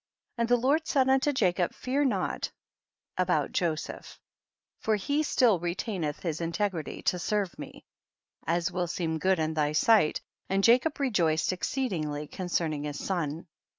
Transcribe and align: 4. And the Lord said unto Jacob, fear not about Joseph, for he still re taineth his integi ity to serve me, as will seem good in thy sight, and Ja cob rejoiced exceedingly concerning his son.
4. 0.37 0.41
And 0.41 0.49
the 0.49 0.55
Lord 0.57 0.87
said 0.87 1.07
unto 1.09 1.31
Jacob, 1.31 1.75
fear 1.75 2.03
not 2.03 2.51
about 3.19 3.51
Joseph, 3.51 4.17
for 4.79 4.95
he 4.95 5.21
still 5.21 5.59
re 5.59 5.75
taineth 5.75 6.21
his 6.23 6.39
integi 6.39 6.79
ity 6.79 7.01
to 7.03 7.19
serve 7.19 7.59
me, 7.59 7.85
as 8.47 8.71
will 8.71 8.87
seem 8.87 9.19
good 9.19 9.37
in 9.37 9.53
thy 9.53 9.73
sight, 9.73 10.19
and 10.49 10.67
Ja 10.67 10.79
cob 10.79 10.99
rejoiced 10.99 11.53
exceedingly 11.53 12.25
concerning 12.25 12.85
his 12.85 12.97
son. 12.97 13.45